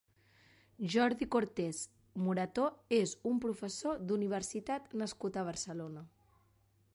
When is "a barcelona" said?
5.39-6.05